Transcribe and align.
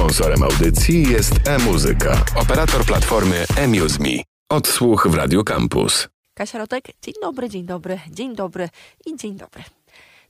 Sponsorem 0.00 0.42
audycji 0.42 1.02
jest 1.02 1.32
e-muzyka, 1.48 2.24
operator 2.36 2.84
platformy 2.84 3.44
eMuseMe. 3.56 4.22
Odsłuch 4.48 5.08
w 5.08 5.14
Radio 5.14 5.44
Campus. 5.44 6.08
Kasia 6.34 6.58
Rotek, 6.58 6.84
dzień 7.02 7.14
dobry, 7.22 7.48
dzień 7.48 7.64
dobry, 7.64 8.00
dzień 8.10 8.36
dobry 8.36 8.68
i 9.06 9.16
dzień 9.16 9.36
dobry. 9.36 9.62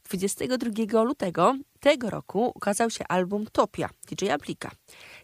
22 0.04 1.02
lutego 1.02 1.54
tego 1.80 2.10
roku 2.10 2.52
ukazał 2.54 2.90
się 2.90 3.04
album 3.08 3.46
Topia 3.52 3.90
DJ 4.10 4.30
Aplika. 4.30 4.70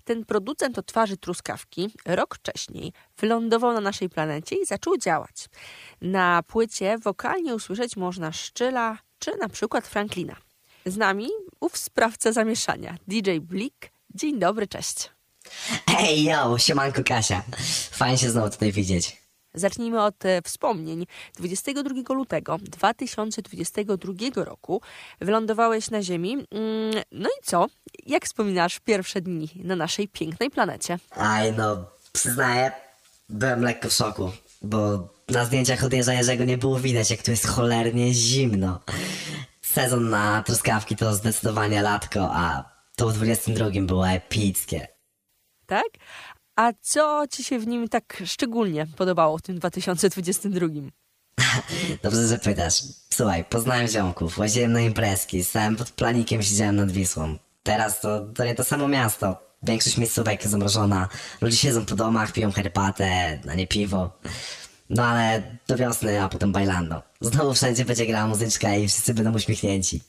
Ten 0.04 0.24
producent 0.24 0.78
o 0.78 0.82
twarzy 0.82 1.16
truskawki 1.16 1.90
rok 2.06 2.34
wcześniej 2.34 2.92
wylądował 3.18 3.72
na 3.72 3.80
naszej 3.80 4.08
planecie 4.08 4.56
i 4.56 4.66
zaczął 4.66 4.96
działać. 4.96 5.46
Na 6.00 6.42
płycie 6.42 6.98
wokalnie 6.98 7.54
usłyszeć 7.54 7.96
można 7.96 8.32
Szczyla 8.32 8.98
czy 9.18 9.36
na 9.36 9.48
przykład 9.48 9.86
Franklina. 9.86 10.36
Z 10.84 10.96
nami 10.96 11.28
ów 11.60 11.76
sprawca 11.76 12.32
zamieszania, 12.32 12.96
DJ 13.08 13.38
Blik. 13.40 13.95
Dzień 14.16 14.38
dobry, 14.38 14.66
cześć. 14.66 15.10
Hej, 15.88 16.24
yo, 16.24 16.58
siemanko 16.58 17.02
Kasia. 17.04 17.42
Fajnie 17.90 18.18
się 18.18 18.30
znowu 18.30 18.50
tutaj 18.50 18.72
widzieć. 18.72 19.22
Zacznijmy 19.54 20.02
od 20.02 20.24
e, 20.24 20.42
wspomnień. 20.42 21.06
22 21.36 22.14
lutego 22.14 22.58
2022 22.58 24.44
roku 24.44 24.80
wylądowałeś 25.20 25.90
na 25.90 26.02
Ziemi. 26.02 26.32
Mm, 26.32 27.04
no 27.12 27.28
i 27.28 27.44
co? 27.44 27.66
Jak 28.06 28.24
wspominasz 28.24 28.80
pierwsze 28.80 29.20
dni 29.20 29.48
na 29.64 29.76
naszej 29.76 30.08
pięknej 30.08 30.50
planecie? 30.50 30.98
Aj, 31.10 31.52
no, 31.52 31.86
przyznaję, 32.12 32.72
byłem 33.28 33.62
lekko 33.62 33.88
w 33.88 33.92
szoku, 33.92 34.32
bo 34.62 35.08
na 35.28 35.44
zdjęciach 35.44 35.84
od 35.84 35.92
Jerzego 35.92 36.44
nie 36.44 36.58
było 36.58 36.78
widać, 36.78 37.10
jak 37.10 37.22
tu 37.22 37.30
jest 37.30 37.46
cholernie 37.46 38.14
zimno. 38.14 38.80
Sezon 39.62 40.10
na 40.10 40.42
truskawki 40.42 40.96
to 40.96 41.14
zdecydowanie 41.14 41.82
latko, 41.82 42.28
a 42.32 42.75
to 42.96 43.08
w 43.08 43.12
22 43.12 43.70
było 43.80 44.08
epickie. 44.08 44.88
Tak? 45.66 45.86
A 46.56 46.72
co 46.82 47.24
ci 47.30 47.44
się 47.44 47.58
w 47.58 47.66
nim 47.66 47.88
tak 47.88 48.22
szczególnie 48.26 48.86
podobało 48.96 49.38
w 49.38 49.42
tym 49.42 49.58
2022? 49.58 50.66
Dobrze, 52.02 52.28
że 52.28 52.38
pytasz. 52.38 52.82
Słuchaj, 53.14 53.44
poznałem 53.44 53.88
ziomków, 53.88 54.38
łaziłem 54.38 54.72
na 54.72 54.80
imprezki, 54.80 55.44
stałem 55.44 55.76
pod 55.76 55.90
planikiem, 55.90 56.42
siedziałem 56.42 56.76
nad 56.76 56.90
Wisłą. 56.90 57.38
Teraz 57.62 58.00
to, 58.00 58.20
to 58.20 58.44
nie 58.44 58.54
to 58.54 58.64
samo 58.64 58.88
miasto. 58.88 59.46
Większość 59.62 59.96
miejscówek 59.96 60.40
jest 60.40 60.50
zamrożona, 60.50 61.08
ludzie 61.40 61.56
siedzą 61.56 61.86
po 61.86 61.94
domach, 61.94 62.32
piją 62.32 62.52
herbatę, 62.52 63.40
a 63.50 63.54
nie 63.54 63.66
piwo. 63.66 64.18
No 64.90 65.04
ale 65.04 65.42
do 65.68 65.76
wiosny, 65.76 66.22
a 66.22 66.28
potem 66.28 66.52
bailando. 66.52 67.02
Znowu 67.20 67.54
wszędzie 67.54 67.84
będzie 67.84 68.06
grała 68.06 68.26
muzyczka 68.26 68.74
i 68.74 68.88
wszyscy 68.88 69.14
będą 69.14 69.34
uśmiechnięci. 69.34 70.00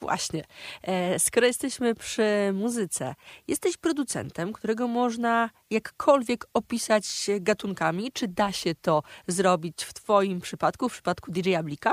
Właśnie. 0.00 0.44
E, 0.82 1.18
skoro 1.18 1.46
jesteśmy 1.46 1.94
przy 1.94 2.22
muzyce, 2.54 3.14
jesteś 3.48 3.76
producentem, 3.76 4.52
którego 4.52 4.88
można 4.88 5.50
jakkolwiek 5.70 6.46
opisać 6.54 7.06
gatunkami. 7.40 8.12
Czy 8.12 8.28
da 8.28 8.52
się 8.52 8.74
to 8.74 9.02
zrobić 9.26 9.84
w 9.84 9.94
Twoim 9.94 10.40
przypadku, 10.40 10.88
w 10.88 10.92
przypadku 10.92 11.30
DJ 11.30 11.54
Blika? 11.62 11.92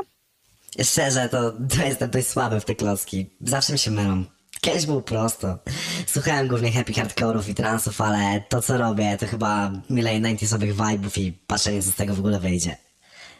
Szczerze, 0.84 1.30
to, 1.30 1.54
jestem 1.86 2.10
dość 2.10 2.28
słaby 2.28 2.60
w 2.60 2.66
te 2.66 2.76
klocki. 2.76 3.30
Zawsze 3.42 3.74
mi 3.74 3.80
się 3.80 3.92
mylą. 3.92 4.24
Kiedyś 4.62 4.86
było 4.86 5.02
prosto. 5.02 5.58
Słuchałem 6.08 6.48
głównie 6.48 6.72
happy 6.72 6.94
hardcore'ów 6.94 7.50
i 7.50 7.56
transów, 7.56 8.02
ale 8.02 8.42
to 8.50 8.62
co 8.62 8.78
robię 8.78 9.18
to 9.18 9.28
chyba 9.28 9.72
milej 9.90 10.22
90sowych 10.22 10.74
vibe'ów 10.74 11.22
i 11.22 11.32
patrzenie 11.32 11.82
co 11.82 11.92
z 11.92 11.96
tego 11.96 12.16
w 12.16 12.20
ogóle 12.20 12.40
wyjdzie. 12.40 12.87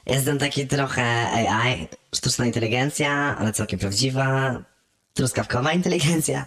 Jestem 0.08 0.38
taki 0.38 0.68
trochę 0.68 1.04
AI, 1.32 1.88
sztuczna 2.16 2.46
inteligencja, 2.46 3.38
ale 3.40 3.54
całkiem 3.54 3.80
prawdziwa, 3.80 4.56
truskawkowa 5.14 5.72
inteligencja, 5.72 6.46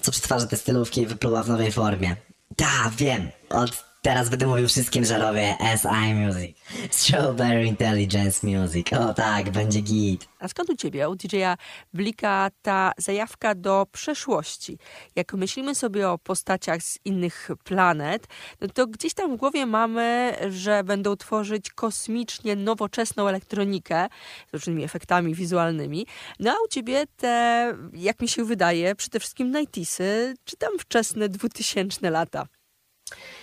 co 0.00 0.12
przetwarza 0.12 0.46
te 0.46 0.56
stylówki 0.56 1.00
i 1.00 1.06
wypluwa 1.06 1.42
w 1.42 1.48
nowej 1.48 1.72
formie. 1.72 2.16
Tak, 2.56 2.92
wiem, 2.96 3.30
od 3.50 3.87
teraz 4.02 4.28
będę 4.28 4.46
mówił 4.46 4.68
wszystkim, 4.68 5.04
że 5.04 5.18
robię 5.18 5.56
SI 5.76 6.14
Music. 6.14 6.56
Strawberry 6.90 7.66
Intelligence 7.66 8.46
Music. 8.46 8.92
O 8.92 9.14
tak, 9.14 9.50
będzie 9.50 9.80
git. 9.80 10.28
A 10.38 10.48
skąd 10.48 10.70
u 10.70 10.76
Ciebie, 10.76 11.08
u 11.08 11.14
DJ-a 11.14 11.56
Blika, 11.92 12.50
ta 12.62 12.92
zajawka 12.98 13.54
do 13.54 13.86
przeszłości? 13.92 14.78
Jak 15.16 15.32
myślimy 15.32 15.74
sobie 15.74 16.08
o 16.08 16.18
postaciach 16.18 16.82
z 16.82 16.98
innych 17.04 17.50
planet, 17.64 18.26
no 18.60 18.68
to 18.68 18.86
gdzieś 18.86 19.14
tam 19.14 19.36
w 19.36 19.36
głowie 19.36 19.66
mamy, 19.66 20.36
że 20.50 20.84
będą 20.84 21.16
tworzyć 21.16 21.70
kosmicznie 21.70 22.56
nowoczesną 22.56 23.28
elektronikę 23.28 24.08
z 24.50 24.54
różnymi 24.54 24.84
efektami 24.84 25.34
wizualnymi. 25.34 26.06
No 26.40 26.50
a 26.50 26.54
u 26.64 26.68
Ciebie 26.68 27.04
te, 27.16 27.74
jak 27.92 28.20
mi 28.20 28.28
się 28.28 28.44
wydaje, 28.44 28.94
przede 28.94 29.20
wszystkim 29.20 29.52
90 29.52 30.38
czy 30.44 30.56
tam 30.56 30.78
wczesne 30.78 31.28
2000 31.28 32.10
lata. 32.10 32.46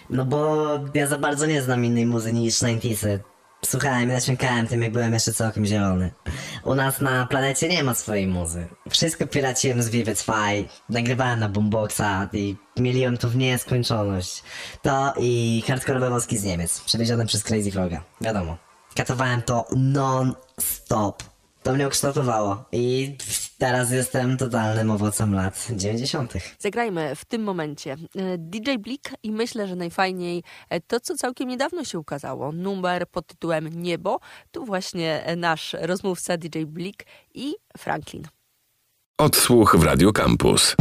No 0.09 0.25
bo 0.25 0.65
ja 0.93 1.07
za 1.07 1.17
bardzo 1.17 1.45
nie 1.45 1.61
znam 1.61 1.85
innej 1.85 2.05
muzy 2.05 2.33
niż 2.33 2.59
90 2.59 2.83
Słuchałem 3.65 4.03
i 4.03 4.13
nasiąkałem 4.13 4.67
tym, 4.67 4.81
jak 4.81 4.91
byłem 4.91 5.13
jeszcze 5.13 5.33
całkiem 5.33 5.65
zielony. 5.65 6.11
U 6.63 6.75
nas 6.75 7.01
na 7.01 7.25
planecie 7.27 7.69
nie 7.69 7.83
ma 7.83 7.93
swojej 7.93 8.27
muzy. 8.27 8.67
Wszystko 8.89 9.27
piraciłem 9.27 9.83
z 9.83 9.89
Vivid 9.89 10.21
Fi, 10.21 10.67
nagrywałem 10.89 11.39
na 11.39 11.49
boomboxa 11.49 12.29
i 12.33 12.55
milion 12.77 13.17
to 13.17 13.29
w 13.29 13.35
nieskończoność. 13.35 14.43
To 14.81 15.13
i 15.17 15.63
hardkorowe 15.67 16.09
woski 16.09 16.37
z 16.37 16.43
Niemiec, 16.43 16.81
przewiezione 16.81 17.25
przez 17.25 17.43
Crazy 17.43 17.71
Froga. 17.71 18.03
Wiadomo. 18.21 18.57
Katowałem 18.95 19.41
to 19.41 19.67
non-stop. 19.75 21.23
To 21.63 21.73
mnie 21.73 21.87
ukształtowało 21.87 22.65
i 22.71 23.17
teraz 23.57 23.91
jestem 23.91 24.37
totalnym 24.37 24.91
owocem 24.91 25.33
lat 25.33 25.67
90. 25.71 26.33
Zagrajmy 26.59 27.15
w 27.15 27.25
tym 27.25 27.43
momencie 27.43 27.91
e, 28.15 28.37
DJ 28.37 28.77
Blik 28.79 29.09
i 29.23 29.31
myślę, 29.31 29.67
że 29.67 29.75
najfajniej 29.75 30.43
e, 30.69 30.81
to, 30.81 30.99
co 30.99 31.15
całkiem 31.15 31.49
niedawno 31.49 31.83
się 31.83 31.99
ukazało. 31.99 32.51
Numer 32.51 33.07
pod 33.07 33.27
tytułem 33.27 33.69
Niebo. 33.81 34.19
Tu 34.51 34.65
właśnie 34.65 35.25
e, 35.25 35.35
nasz 35.35 35.75
rozmówca 35.79 36.37
DJ 36.37 36.63
Blik 36.63 37.05
i 37.33 37.55
Franklin. 37.77 38.23
Odsłuch 39.17 39.75
w 39.75 39.83
Radio 39.83 40.11
Campus. 40.11 40.75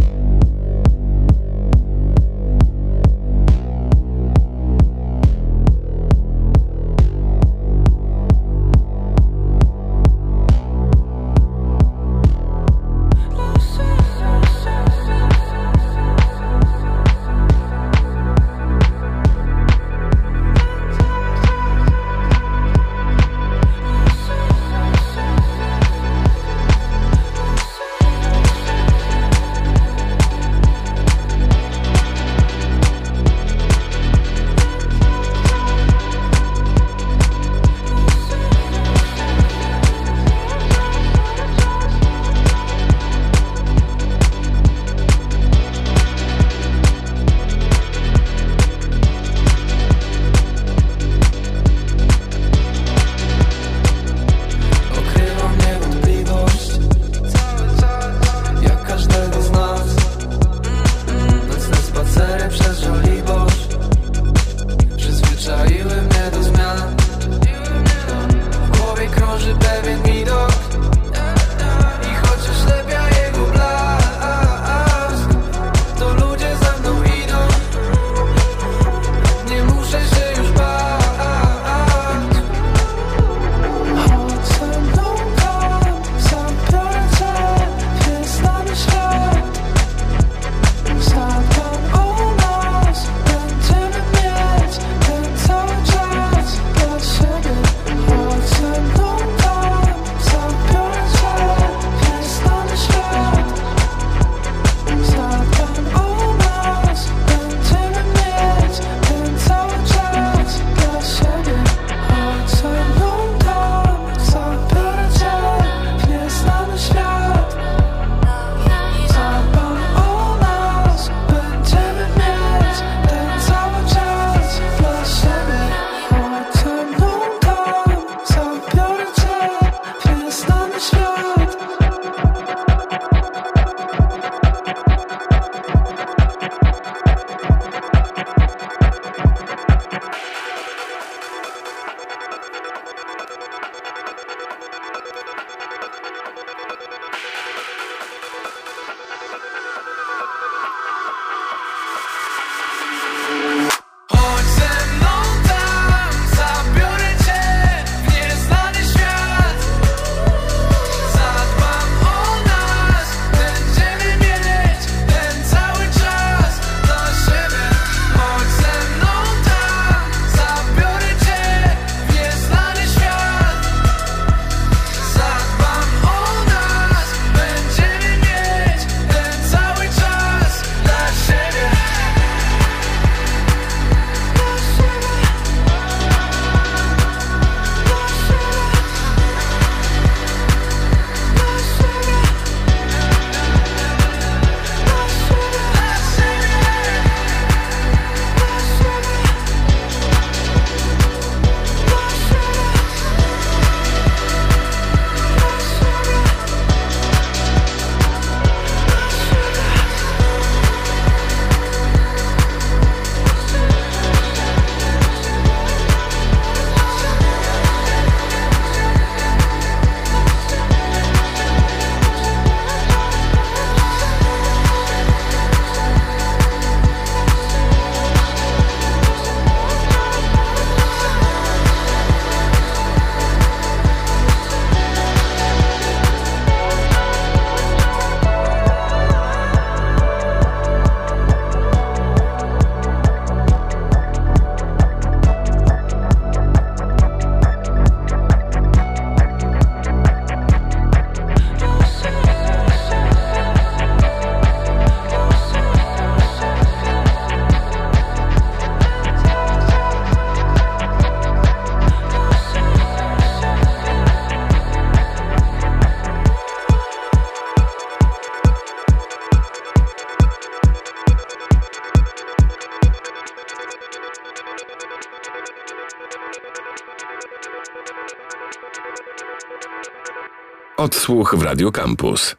Odsłuch 280.76 281.34
w 281.34 281.42
Radio 281.42 281.72
Campus. 281.72 282.36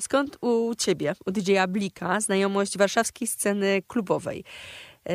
Skąd 0.00 0.38
u 0.40 0.74
ciebie, 0.78 1.14
u 1.26 1.30
DJ 1.30 1.52
Blika, 1.68 2.20
znajomość 2.20 2.78
warszawskiej 2.78 3.28
sceny 3.28 3.82
klubowej? 3.88 4.44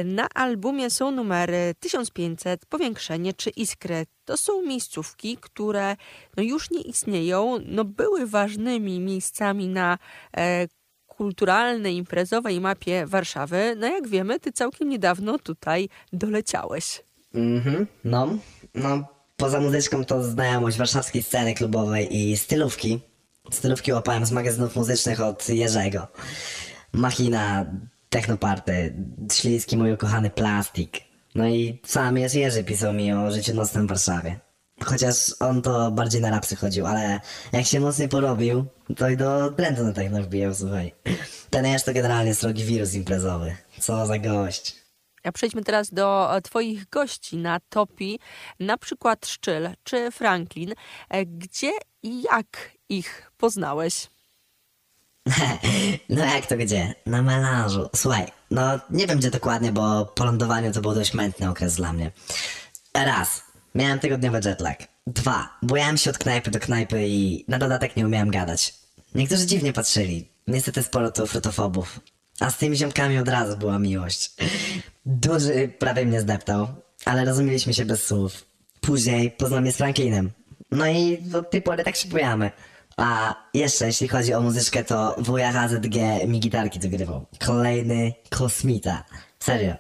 Na 0.06 0.28
albumie 0.36 0.90
są 0.90 1.12
numery 1.12 1.74
1500, 1.80 2.66
Powiększenie 2.66 3.34
czy 3.34 3.50
Iskry. 3.50 4.06
To 4.26 4.38
są 4.38 4.62
miejscówki, 4.62 5.38
które 5.38 5.96
no 6.38 6.44
już 6.44 6.72
nie 6.72 6.82
istnieją, 6.82 7.58
no 7.66 7.86
były 7.86 8.28
ważnymi 8.28 9.00
miejscami 9.00 9.68
na 9.68 9.98
e, 10.38 10.68
kulturalnej, 11.08 11.96
imprezowej 11.96 12.62
mapie 12.62 13.06
Warszawy. 13.06 13.76
No 13.78 13.88
jak 13.88 14.08
wiemy, 14.08 14.40
ty 14.40 14.52
całkiem 14.52 14.90
niedawno 14.90 15.40
tutaj 15.40 15.90
doleciałeś. 16.14 17.04
Mhm, 17.34 17.76
mm 17.76 17.88
no, 18.04 18.38
no 18.76 19.19
poza 19.40 19.60
muzyczką 19.60 20.06
to 20.06 20.24
znajomość 20.24 20.78
warszawskiej 20.78 21.24
sceny 21.24 21.54
klubowej 21.54 22.18
i 22.18 22.38
stylówki. 22.38 23.00
Stylówki 23.52 23.94
łapałem 23.94 24.26
z 24.26 24.32
magazynów 24.32 24.76
muzycznych 24.76 25.22
od 25.22 25.50
Jerzego. 25.50 26.08
Machina, 26.94 27.66
Technoparty, 28.10 28.94
Śliski, 29.34 29.78
mój 29.78 29.94
ukochany 29.94 30.30
plastik. 30.30 30.98
No 31.36 31.48
i 31.48 31.82
sam 31.86 32.18
jest 32.18 32.36
Jerzy 32.36 32.64
pisał 32.64 32.94
mi 32.94 33.14
o 33.14 33.32
życiu 33.32 33.56
nocnym 33.56 33.86
w 33.86 33.90
Warszawie. 33.90 34.40
Chociaż 34.84 35.36
on 35.40 35.62
to 35.62 35.92
bardziej 35.92 36.22
na 36.22 36.30
rapsy 36.30 36.56
chodził, 36.56 36.86
ale 36.86 37.20
jak 37.52 37.66
się 37.66 37.80
mocniej 37.80 38.10
porobił, 38.10 38.66
to 38.98 39.10
i 39.10 39.18
do 39.18 39.52
trendu 39.52 39.84
na 39.84 39.94
techno 39.94 40.24
wbijał, 40.24 40.56
słuchaj. 40.56 40.94
Ten 41.50 41.80
to 41.86 41.94
generalnie 41.94 42.36
srogi 42.36 42.64
wirus 42.64 42.94
imprezowy. 42.94 43.56
Co 43.80 44.06
za 44.06 44.20
gość. 44.20 44.76
Przejdźmy 45.34 45.64
teraz 45.64 45.94
do 45.94 46.36
e, 46.36 46.42
Twoich 46.42 46.90
gości 46.90 47.38
na 47.38 47.60
Topi, 47.70 48.20
na 48.60 48.78
przykład 48.78 49.28
Szczyl 49.28 49.70
czy 49.84 50.12
Franklin. 50.12 50.74
E, 51.10 51.26
Gdzie 51.26 51.72
i 52.04 52.22
jak 52.22 52.72
ich 52.90 53.32
poznałeś? 53.38 54.08
No 56.10 56.26
jak 56.26 56.46
to 56.46 56.58
gdzie? 56.58 56.96
Na 57.06 57.22
melanżu. 57.22 57.90
Słuchaj, 57.96 58.26
no 58.52 58.80
nie 58.90 59.08
wiem 59.08 59.20
gdzie 59.20 59.32
dokładnie, 59.32 59.72
bo 59.72 60.06
po 60.06 60.26
lądowaniu 60.26 60.72
to 60.72 60.82
był 60.82 60.94
dość 60.94 61.14
mętny 61.14 61.50
okres 61.50 61.76
dla 61.76 61.94
mnie. 61.94 62.12
Raz, 62.94 63.44
miałem 63.76 64.00
tygodniowy 64.00 64.42
jetlag. 64.46 64.88
Dwa, 65.08 65.58
bujałem 65.62 65.98
się 65.98 66.10
od 66.10 66.18
knajpy 66.18 66.52
do 66.52 66.60
knajpy 66.60 67.08
i 67.08 67.46
na 67.48 67.60
dodatek 67.60 67.96
nie 67.96 68.06
umiałem 68.06 68.32
gadać. 68.32 68.74
Niektórzy 69.16 69.46
dziwnie 69.46 69.74
patrzyli. 69.74 70.30
Niestety 70.48 70.84
sporo 70.84 71.12
tu 71.12 71.28
frutofobów. 71.28 72.00
A 72.40 72.52
z 72.52 72.58
tymi 72.58 72.78
ziomkami 72.78 73.18
od 73.18 73.28
razu 73.28 73.58
była 73.58 73.80
miłość. 73.80 74.32
Duży 75.10 75.72
prawie 75.80 76.06
mnie 76.06 76.22
zdeptał, 76.22 76.68
ale 77.06 77.26
rozumieliśmy 77.26 77.74
się 77.74 77.86
bez 77.86 78.04
słów. 78.04 78.46
Później 78.82 79.32
poznał 79.32 79.62
mnie 79.62 79.72
z 79.72 79.78
Franklinem. 79.78 80.32
No 80.72 80.88
i 80.88 81.24
od 81.36 81.52
tej 81.52 81.62
pory 81.62 81.84
tak 81.84 81.96
się. 81.96 82.10
A 82.98 83.36
jeszcze, 83.54 83.86
jeśli 83.86 84.08
chodzi 84.08 84.34
o 84.34 84.42
muzyczkę, 84.42 84.84
to 84.84 85.16
wuja 85.18 85.52
HZG 85.52 85.96
mi 86.28 86.40
gitarki 86.40 86.80
dogrywał. 86.80 87.26
Kolejny 87.46 88.14
kosmita. 88.30 89.04
Serio. 89.40 89.74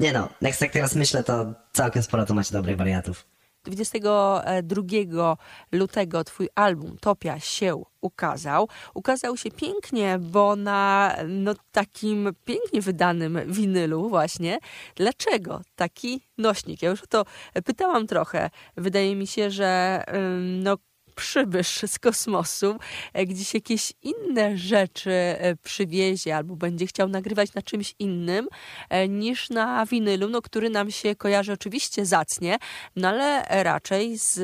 Nie 0.00 0.12
no, 0.12 0.28
jak 0.42 0.56
tak 0.56 0.72
teraz 0.72 0.94
myślę, 0.94 1.24
to 1.24 1.54
całkiem 1.72 2.02
sporo 2.02 2.26
tu 2.26 2.34
macie 2.34 2.52
dobrych 2.52 2.76
wariatów. 2.76 3.24
22 3.66 5.36
lutego 5.72 6.24
twój 6.24 6.48
album 6.54 6.96
Topia 7.00 7.40
się 7.40 7.82
ukazał. 8.00 8.68
Ukazał 8.94 9.36
się 9.36 9.50
pięknie, 9.50 10.18
bo 10.18 10.56
na 10.56 11.16
no, 11.28 11.54
takim 11.72 12.34
pięknie 12.44 12.80
wydanym 12.80 13.38
winylu 13.46 14.08
właśnie. 14.08 14.58
Dlaczego 14.94 15.60
taki 15.76 16.20
nośnik? 16.38 16.82
Ja 16.82 16.90
już 16.90 17.02
o 17.02 17.06
to 17.06 17.24
pytałam 17.64 18.06
trochę. 18.06 18.50
Wydaje 18.76 19.16
mi 19.16 19.26
się, 19.26 19.50
że 19.50 20.02
no, 20.40 20.76
przybysz 21.16 21.80
z 21.86 21.98
kosmosu, 21.98 22.78
e, 23.12 23.26
gdzieś 23.26 23.54
jakieś 23.54 23.92
inne 24.02 24.56
rzeczy 24.56 25.10
e, 25.10 25.56
przywiezie 25.56 26.36
albo 26.36 26.56
będzie 26.56 26.86
chciał 26.86 27.08
nagrywać 27.08 27.54
na 27.54 27.62
czymś 27.62 27.94
innym 27.98 28.48
e, 28.88 29.08
niż 29.08 29.50
na 29.50 29.86
winylu, 29.86 30.28
no, 30.28 30.42
który 30.42 30.70
nam 30.70 30.90
się 30.90 31.14
kojarzy 31.14 31.52
oczywiście 31.52 32.06
zacnie, 32.06 32.58
no 32.96 33.08
ale 33.08 33.42
raczej 33.62 34.18
z 34.18 34.40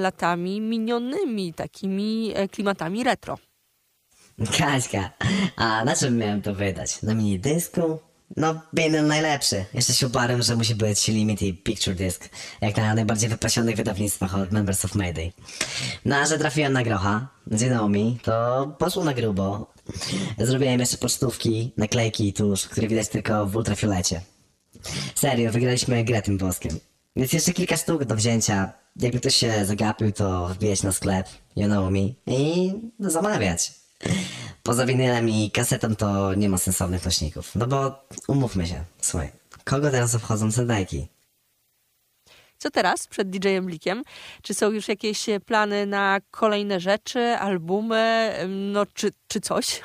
latami 0.00 0.60
minionymi, 0.60 1.54
takimi 1.54 2.34
klimatami 2.50 3.04
retro. 3.04 3.38
Kaśka, 4.58 5.10
a 5.56 5.84
na 5.84 5.96
czym 5.96 6.18
miałem 6.18 6.42
to 6.42 6.54
wydać? 6.54 7.02
Na 7.02 7.14
mini 7.14 7.38
dysku? 7.38 7.98
No, 8.36 8.60
Bane 8.72 9.02
najlepszy. 9.02 9.64
Jeszcze 9.74 9.94
się 9.94 10.06
uparłem, 10.06 10.42
że 10.42 10.56
musi 10.56 10.74
być 10.74 11.08
Limited 11.08 11.62
Picture 11.62 11.94
Disc, 11.94 12.28
jak 12.60 12.76
na 12.76 12.94
najbardziej 12.94 13.28
wypasionych 13.28 13.76
wydawnictwach 13.76 14.34
od 14.34 14.52
Members 14.52 14.84
of 14.84 14.94
Mayday. 14.94 15.32
No, 16.04 16.16
a 16.16 16.26
że 16.26 16.38
trafiłem 16.38 16.72
na 16.72 16.82
grocha, 16.82 17.28
Zenomi, 17.50 18.18
to 18.22 18.66
poszło 18.78 19.04
na 19.04 19.14
grubo. 19.14 19.72
Zrobiłem 20.38 20.80
jeszcze 20.80 20.96
pocztówki, 20.96 21.72
naklejki 21.76 22.28
i 22.28 22.32
tusz, 22.32 22.68
które 22.68 22.88
widać 22.88 23.08
tylko 23.08 23.46
w 23.46 23.56
ultrafiolecie. 23.56 24.20
Serio, 25.14 25.52
wygraliśmy 25.52 26.04
grę 26.04 26.22
tym 26.22 26.38
woskiem. 26.38 26.78
Jest 27.16 27.34
jeszcze 27.34 27.52
kilka 27.52 27.76
sztuk 27.76 28.04
do 28.04 28.16
wzięcia. 28.16 28.72
Jakby 28.96 29.20
ktoś 29.20 29.36
się 29.36 29.64
zagapił, 29.64 30.12
to 30.12 30.48
wbijać 30.48 30.82
na 30.82 30.92
sklep, 30.92 31.28
you 31.56 31.66
know 31.66 31.90
me, 31.90 32.00
i 32.26 32.72
zamawiać. 32.98 33.81
Poza 34.62 34.86
winylem 34.86 35.28
i 35.28 35.50
kasetą 35.50 35.96
to 35.96 36.34
nie 36.34 36.48
ma 36.48 36.58
sensownych 36.58 37.04
nośników. 37.04 37.54
No 37.54 37.66
bo 37.66 38.04
umówmy 38.28 38.66
się, 38.66 38.84
słuchaj, 39.00 39.30
kogo 39.64 39.90
teraz 39.90 40.14
obchodzą 40.14 40.52
sedajki? 40.52 41.08
Co 42.58 42.70
teraz 42.70 43.06
przed 43.06 43.30
DJ-em 43.30 43.66
Blikiem? 43.66 44.02
Czy 44.42 44.54
są 44.54 44.70
już 44.70 44.88
jakieś 44.88 45.26
plany 45.46 45.86
na 45.86 46.20
kolejne 46.30 46.80
rzeczy, 46.80 47.20
albumy, 47.20 48.34
no 48.48 48.86
czy, 48.86 49.12
czy 49.28 49.40
coś? 49.40 49.80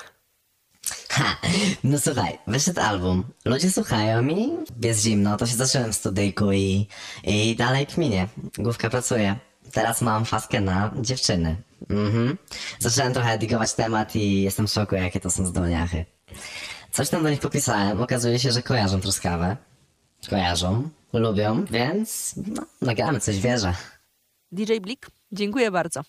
Ha, 1.10 1.38
no 1.84 2.00
słuchaj, 2.00 2.38
wyszedł 2.48 2.82
album, 2.82 3.24
ludzie 3.46 3.72
słuchają 3.72 4.28
i 4.28 4.50
jest 4.82 5.04
zimno, 5.04 5.38
to 5.38 5.46
się 5.46 5.56
zacząłem 5.56 5.94
w 5.94 5.96
studyjku 5.96 6.52
i, 6.52 6.88
i 7.24 7.56
dalej 7.56 7.88
kminie, 7.88 8.28
główka 8.58 8.90
pracuje. 8.90 9.36
Teraz 9.72 10.02
mam 10.02 10.26
faskę 10.26 10.62
na 10.62 10.92
dziewczyny. 11.02 11.56
Mhm. 11.90 12.38
Zacząłem 12.80 13.14
trochę 13.14 13.38
digować 13.38 13.74
temat 13.74 14.16
i 14.16 14.42
jestem 14.42 14.68
w 14.68 14.72
szoku, 14.72 14.96
jakie 14.96 15.20
to 15.20 15.32
są 15.32 15.46
zdolniachy. 15.46 16.06
Coś 16.92 17.10
tam 17.10 17.24
do 17.24 17.30
nich 17.30 17.40
popisałem, 17.40 18.02
okazuje 18.02 18.40
się, 18.40 18.52
że 18.52 18.64
kojarzą 18.64 19.02
truskawę. 19.02 19.58
Kojarzą, 20.30 20.90
lubią, 21.14 21.66
więc 21.66 22.36
no, 22.48 22.66
nagramy 22.82 23.20
coś, 23.20 23.40
wierzę. 23.40 23.74
DJ 24.52 24.78
Blik, 24.80 25.08
dziękuję 25.32 25.72
bardzo. 25.72 26.02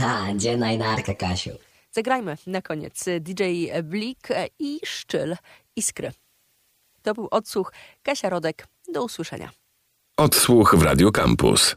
A, 0.00 0.32
gdzie 0.34 0.56
najnarka, 0.56 1.14
Kasiu? 1.14 1.50
Zagrajmy 1.92 2.36
na 2.46 2.62
koniec 2.62 3.04
DJ 3.20 3.42
Blik 3.82 4.28
i 4.58 4.80
Szczyl 4.84 5.36
Iskry. 5.76 6.12
To 7.02 7.14
był 7.14 7.28
odsłuch 7.30 7.72
Kasia 8.02 8.28
Rodek. 8.28 8.66
Do 8.92 9.04
usłyszenia. 9.04 9.50
Odsłuch 10.16 10.74
w 10.76 10.82
Radio 10.82 11.12
Campus. 11.12 11.76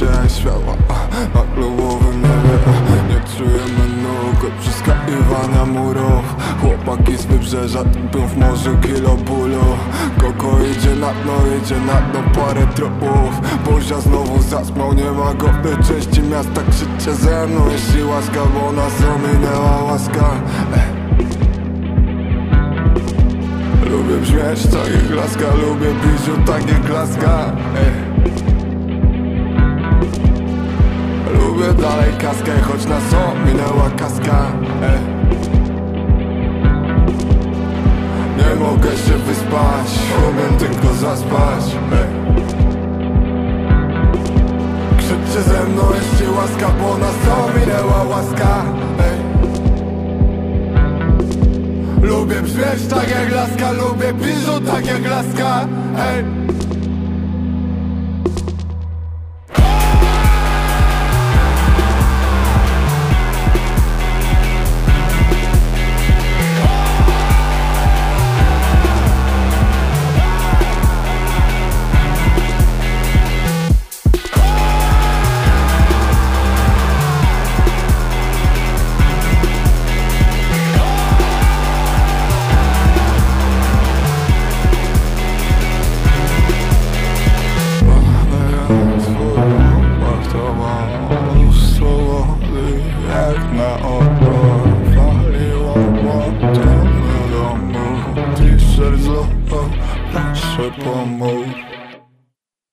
Się 0.00 0.40
światła 0.40 0.74
Na 1.34 1.42
klubowym 1.54 2.22
niebie 2.22 2.56
Nie 3.08 3.20
czujemy 3.36 4.02
nóg 4.02 4.44
od 4.44 4.52
przeskakiwania 4.60 5.64
murów. 5.66 6.24
Chłopaki 6.60 7.16
z 7.16 7.24
wybrzeża 7.24 7.84
tupią 7.84 8.28
w 8.28 8.36
morzu 8.36 8.76
kilo 8.82 9.16
bólu. 9.16 9.64
Koko 10.20 10.58
idzie 10.64 10.96
na 10.96 11.12
dno, 11.12 11.32
idzie 11.62 11.80
na 11.80 12.00
dno 12.00 12.20
parę 12.34 12.66
tropów. 12.66 13.40
Bozia 13.70 14.00
znowu 14.00 14.42
zaspał, 14.42 14.92
nie 14.92 15.10
ma 15.10 15.34
go 15.34 15.46
w 15.48 15.62
tej 15.62 15.76
części 15.76 16.22
miasta. 16.22 16.60
Krzyczcie 16.70 17.14
ze 17.14 17.46
mną, 17.46 17.60
jeśli 17.72 18.04
łaska, 18.04 18.40
bo 18.54 18.72
nas 18.72 18.92
ominęła 19.14 19.82
łaska. 19.82 20.30
Lubię 23.90 24.16
brzmieć 24.16 24.66
tak 24.66 25.02
jak 25.02 25.10
laska, 25.10 25.54
lubię 25.54 25.86
biżu 25.86 26.42
tak 26.46 26.68
jak 26.68 26.88
laska 26.88 27.52
Ej. 27.76 28.09
Lubię 31.60 31.82
dalej 31.82 32.12
kaskę, 32.12 32.60
choć 32.60 32.86
nas 32.86 33.02
ominęła 33.14 33.90
kaska 33.90 34.52
Ej. 34.82 35.00
Nie 38.38 38.54
mogę 38.64 38.90
się 38.90 39.18
wyspać, 39.26 39.88
umiem 40.30 40.58
tylko 40.58 40.94
zaspać 40.94 41.64
Ej. 41.92 42.08
Krzyczcie 44.98 45.42
ze 45.42 45.64
mną, 45.64 45.82
jeśli 45.94 46.28
łaska, 46.36 46.70
bo 46.80 46.98
nas 46.98 47.16
ominęła 47.44 48.02
łaska 48.04 48.64
Ej. 49.00 49.18
Lubię 52.02 52.42
brzmieć 52.42 52.86
tak 52.90 53.10
jak 53.10 53.32
laska, 53.32 53.72
lubię 53.72 54.12
biżu 54.12 54.60
tak 54.66 54.86
jak 54.86 55.10
laska 55.10 55.66
Ej. 55.98 56.24